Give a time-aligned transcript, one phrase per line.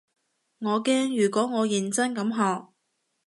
[0.61, 2.69] 我驚如果我認真咁學